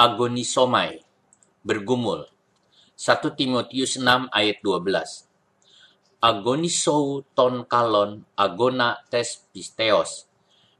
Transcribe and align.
agonisomai, 0.00 1.04
bergumul. 1.60 2.24
1 2.96 3.36
Timotius 3.36 4.00
6 4.00 4.32
ayat 4.32 4.56
12. 4.64 5.28
Agonisou 6.24 7.20
ton 7.36 7.68
kalon 7.68 8.24
agona 8.32 8.96
tes 9.12 9.44
pisteos, 9.52 10.24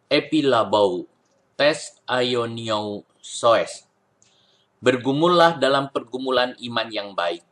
epilabau 0.09 1.05
tes 1.53 2.01
aioniou 2.09 3.05
soes. 3.21 3.85
Bergumullah 4.81 5.61
dalam 5.61 5.93
pergumulan 5.93 6.57
iman 6.57 6.89
yang 6.89 7.13
baik, 7.13 7.45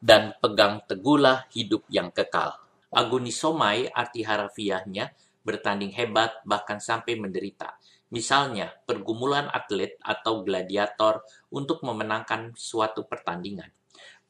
dan 0.00 0.32
pegang 0.40 0.80
teguhlah 0.88 1.44
hidup 1.52 1.84
yang 1.92 2.08
kekal. 2.08 2.56
Agonisomai 2.88 3.92
arti 3.92 4.24
harafiahnya 4.24 5.12
bertanding 5.44 5.92
hebat 5.92 6.32
bahkan 6.48 6.80
sampai 6.80 7.20
menderita. 7.20 7.76
Misalnya, 8.10 8.74
pergumulan 8.86 9.46
atlet 9.50 9.94
atau 10.02 10.42
gladiator 10.42 11.22
untuk 11.54 11.86
memenangkan 11.86 12.54
suatu 12.58 13.06
pertandingan. 13.06 13.70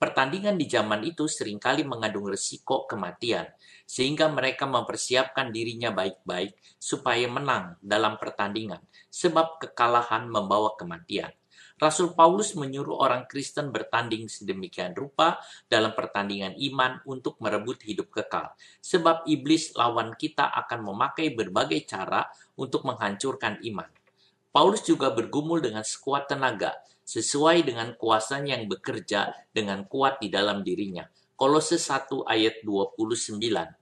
Pertandingan 0.01 0.57
di 0.57 0.65
zaman 0.65 1.05
itu 1.05 1.29
sering 1.29 1.61
kali 1.61 1.85
mengandung 1.85 2.25
resiko 2.29 2.89
kematian, 2.89 3.45
sehingga 3.85 4.33
mereka 4.33 4.65
mempersiapkan 4.65 5.53
dirinya 5.53 5.93
baik-baik 5.93 6.57
supaya 6.81 7.29
menang 7.29 7.77
dalam 7.85 8.17
pertandingan, 8.17 8.81
sebab 9.13 9.61
kekalahan 9.61 10.25
membawa 10.25 10.73
kematian. 10.81 11.29
Rasul 11.81 12.13
Paulus 12.13 12.53
menyuruh 12.55 13.01
orang 13.01 13.25
Kristen 13.25 13.73
bertanding 13.73 14.29
sedemikian 14.29 14.93
rupa 14.93 15.41
dalam 15.67 15.97
pertandingan 15.97 16.55
iman 16.59 17.01
untuk 17.09 17.41
merebut 17.41 17.81
hidup 17.83 18.13
kekal. 18.13 18.53
Sebab 18.85 19.25
iblis 19.25 19.73
lawan 19.75 20.13
kita 20.15 20.49
akan 20.67 20.93
memakai 20.93 21.33
berbagai 21.33 21.89
cara 21.89 22.29
untuk 22.61 22.85
menghancurkan 22.85 23.65
iman. 23.65 23.89
Paulus 24.51 24.83
juga 24.83 25.15
bergumul 25.15 25.63
dengan 25.63 25.87
sekuat 25.87 26.27
tenaga 26.27 26.75
sesuai 27.11 27.67
dengan 27.67 27.99
kuasanya 27.99 28.55
yang 28.55 28.71
bekerja 28.71 29.35
dengan 29.51 29.83
kuat 29.91 30.23
di 30.23 30.31
dalam 30.31 30.63
dirinya. 30.63 31.03
Kolose 31.35 31.81
1 31.81 32.29
ayat 32.29 32.63
29. 32.63 33.80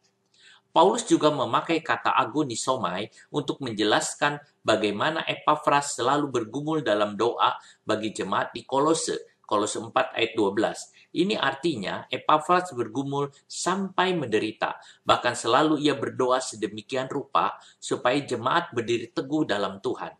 Paulus 0.69 1.09
juga 1.09 1.33
memakai 1.33 1.81
kata 1.81 2.13
agonisomai 2.13 3.09
untuk 3.33 3.65
menjelaskan 3.65 4.37
bagaimana 4.61 5.25
Epafras 5.25 5.97
selalu 5.97 6.29
bergumul 6.29 6.85
dalam 6.85 7.17
doa 7.17 7.57
bagi 7.89 8.13
jemaat 8.13 8.53
di 8.53 8.69
Kolose, 8.69 9.41
Kolose 9.49 9.81
4 9.81 10.13
ayat 10.13 10.33
12. 10.37 11.17
Ini 11.17 11.41
artinya 11.41 12.05
Epafras 12.13 12.77
bergumul 12.77 13.33
sampai 13.49 14.13
menderita, 14.13 14.77
bahkan 15.01 15.33
selalu 15.33 15.81
ia 15.81 15.97
berdoa 15.97 16.37
sedemikian 16.37 17.09
rupa 17.09 17.57
supaya 17.81 18.21
jemaat 18.21 18.69
berdiri 18.77 19.09
teguh 19.09 19.49
dalam 19.49 19.81
Tuhan. 19.81 20.13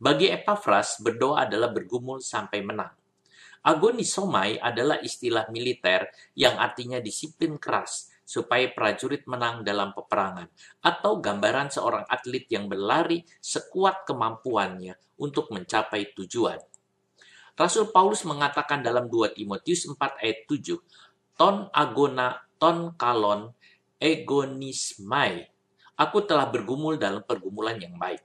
Bagi 0.00 0.32
Epafras, 0.32 0.96
berdoa 1.04 1.44
adalah 1.44 1.68
bergumul 1.68 2.24
sampai 2.24 2.64
menang. 2.64 2.96
Agonisomai 3.60 4.56
adalah 4.56 4.96
istilah 5.04 5.52
militer 5.52 6.08
yang 6.32 6.56
artinya 6.56 6.96
disiplin 6.96 7.60
keras 7.60 8.08
supaya 8.30 8.70
prajurit 8.70 9.26
menang 9.26 9.66
dalam 9.66 9.90
peperangan, 9.90 10.46
atau 10.86 11.18
gambaran 11.18 11.74
seorang 11.74 12.06
atlet 12.06 12.46
yang 12.46 12.70
berlari 12.70 13.26
sekuat 13.42 14.06
kemampuannya 14.06 14.94
untuk 15.18 15.50
mencapai 15.50 16.14
tujuan. 16.14 16.62
Rasul 17.58 17.90
Paulus 17.90 18.22
mengatakan 18.22 18.86
dalam 18.86 19.10
2 19.10 19.34
Timotius 19.34 19.90
4 19.90 19.98
ayat 20.22 20.46
7, 20.46 20.78
ton 21.34 21.66
agona, 21.74 22.38
ton 22.62 22.94
kalon, 22.94 23.50
egonismai. 23.98 25.50
Aku 25.98 26.22
telah 26.22 26.46
bergumul 26.46 27.02
dalam 27.02 27.26
pergumulan 27.26 27.76
yang 27.82 27.98
baik. 27.98 28.22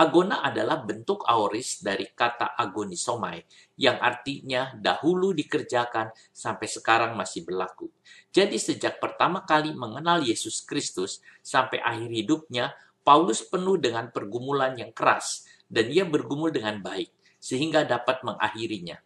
Agona 0.00 0.40
adalah 0.40 0.80
bentuk 0.80 1.28
aoris 1.28 1.84
dari 1.84 2.08
kata 2.08 2.56
agonisomai, 2.56 3.36
yang 3.76 4.00
artinya 4.00 4.72
dahulu 4.72 5.36
dikerjakan 5.36 6.08
sampai 6.32 6.64
sekarang 6.72 7.12
masih 7.20 7.44
berlaku. 7.44 7.92
Jadi 8.32 8.56
sejak 8.56 8.96
pertama 8.96 9.44
kali 9.44 9.76
mengenal 9.76 10.24
Yesus 10.24 10.64
Kristus 10.64 11.20
sampai 11.44 11.84
akhir 11.84 12.16
hidupnya, 12.16 12.72
Paulus 13.04 13.44
penuh 13.44 13.76
dengan 13.76 14.08
pergumulan 14.08 14.72
yang 14.72 14.96
keras, 14.96 15.44
dan 15.68 15.92
ia 15.92 16.08
bergumul 16.08 16.48
dengan 16.48 16.80
baik, 16.80 17.12
sehingga 17.36 17.84
dapat 17.84 18.24
mengakhirinya. 18.24 18.96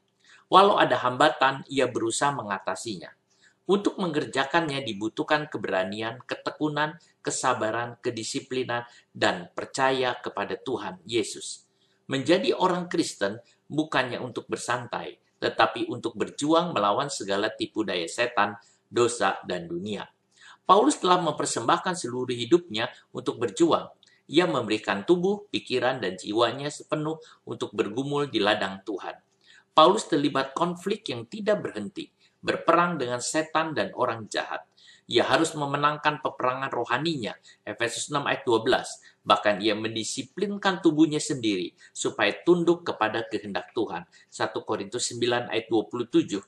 Walau 0.46 0.78
ada 0.78 0.94
hambatan, 1.02 1.66
ia 1.66 1.90
berusaha 1.90 2.30
mengatasinya. 2.30 3.10
Untuk 3.64 3.96
mengerjakannya 3.96 4.84
dibutuhkan 4.84 5.48
keberanian, 5.48 6.20
ketekunan, 6.28 7.00
kesabaran, 7.24 7.96
kedisiplinan, 8.04 8.84
dan 9.08 9.48
percaya 9.56 10.12
kepada 10.20 10.60
Tuhan 10.60 11.00
Yesus. 11.08 11.64
Menjadi 12.04 12.52
orang 12.52 12.92
Kristen 12.92 13.40
bukannya 13.64 14.20
untuk 14.20 14.44
bersantai, 14.52 15.16
tetapi 15.40 15.88
untuk 15.88 16.12
berjuang 16.12 16.76
melawan 16.76 17.08
segala 17.08 17.48
tipu 17.48 17.88
daya 17.88 18.04
setan, 18.04 18.60
dosa, 18.84 19.40
dan 19.48 19.64
dunia. 19.64 20.04
Paulus 20.68 21.00
telah 21.00 21.24
mempersembahkan 21.24 21.96
seluruh 21.96 22.36
hidupnya 22.36 22.92
untuk 23.16 23.40
berjuang. 23.40 23.88
Ia 24.28 24.44
memberikan 24.44 25.08
tubuh, 25.08 25.48
pikiran, 25.48 26.04
dan 26.04 26.20
jiwanya 26.20 26.68
sepenuh 26.68 27.16
untuk 27.48 27.72
bergumul 27.72 28.28
di 28.28 28.40
ladang 28.40 28.84
Tuhan. 28.84 29.16
Paulus 29.72 30.04
terlibat 30.04 30.52
konflik 30.52 31.08
yang 31.08 31.24
tidak 31.28 31.64
berhenti 31.64 32.12
berperang 32.44 33.00
dengan 33.00 33.24
setan 33.24 33.72
dan 33.72 33.88
orang 33.96 34.28
jahat. 34.28 34.68
Ia 35.08 35.24
harus 35.24 35.52
memenangkan 35.56 36.20
peperangan 36.20 36.72
rohaninya, 36.72 37.36
Efesus 37.64 38.08
6 38.12 38.24
ayat 38.24 38.44
12. 38.44 39.24
Bahkan 39.24 39.60
ia 39.64 39.72
mendisiplinkan 39.76 40.84
tubuhnya 40.84 41.20
sendiri 41.20 41.72
supaya 41.92 42.32
tunduk 42.44 42.84
kepada 42.84 43.24
kehendak 43.28 43.72
Tuhan, 43.72 44.04
1 44.28 44.64
Korintus 44.64 45.08
9 45.12 45.48
ayat 45.48 45.66
27. 45.68 46.40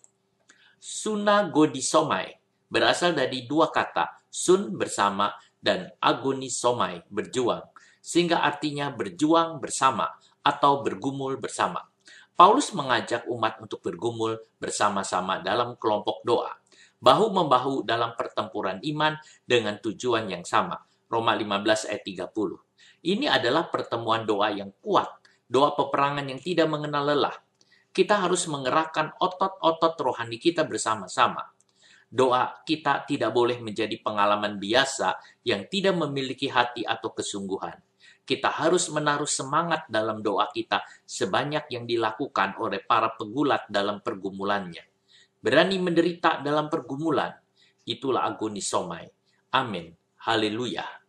Sunagodisomai 0.77 2.37
berasal 2.69 3.17
dari 3.17 3.45
dua 3.49 3.73
kata, 3.73 4.21
sun 4.29 4.77
bersama 4.77 5.33
dan 5.57 5.93
agonisomai 6.01 7.05
berjuang, 7.09 7.65
sehingga 8.01 8.45
artinya 8.45 8.93
berjuang 8.93 9.59
bersama 9.61 10.13
atau 10.45 10.85
bergumul 10.85 11.41
bersama. 11.41 11.83
Paulus 12.37 12.69
mengajak 12.77 13.25
umat 13.33 13.57
untuk 13.65 13.81
bergumul 13.81 14.37
bersama-sama 14.61 15.41
dalam 15.41 15.73
kelompok 15.81 16.21
doa, 16.21 16.53
bahu-membahu 17.01 17.89
dalam 17.89 18.13
pertempuran 18.13 18.77
iman 18.93 19.17
dengan 19.41 19.81
tujuan 19.81 20.29
yang 20.29 20.45
sama. 20.45 20.77
Roma 21.09 21.33
15 21.33 21.89
ayat 21.89 22.05
30. 22.05 23.09
Ini 23.09 23.33
adalah 23.33 23.73
pertemuan 23.73 24.29
doa 24.29 24.53
yang 24.53 24.69
kuat, 24.85 25.09
doa 25.49 25.73
peperangan 25.73 26.29
yang 26.29 26.37
tidak 26.37 26.69
mengenal 26.69 27.09
lelah. 27.09 27.37
Kita 27.89 28.21
harus 28.21 28.45
mengerahkan 28.53 29.17
otot-otot 29.17 29.97
rohani 29.97 30.37
kita 30.37 30.69
bersama-sama. 30.69 31.41
Doa 32.05 32.53
kita 32.69 33.09
tidak 33.09 33.33
boleh 33.33 33.65
menjadi 33.65 33.97
pengalaman 34.05 34.61
biasa 34.61 35.41
yang 35.41 35.65
tidak 35.73 35.97
memiliki 35.97 36.53
hati 36.53 36.85
atau 36.85 37.17
kesungguhan 37.17 37.86
kita 38.27 38.51
harus 38.51 38.91
menaruh 38.91 39.31
semangat 39.31 39.87
dalam 39.87 40.19
doa 40.19 40.51
kita 40.51 40.83
sebanyak 41.07 41.71
yang 41.71 41.87
dilakukan 41.87 42.59
oleh 42.59 42.83
para 42.83 43.15
pegulat 43.15 43.71
dalam 43.71 44.03
pergumulannya. 44.03 44.83
Berani 45.39 45.79
menderita 45.79 46.43
dalam 46.43 46.67
pergumulan, 46.67 47.31
itulah 47.87 48.27
agonis 48.27 48.67
somai. 48.67 49.07
Amin. 49.55 49.95
Haleluya. 50.27 51.06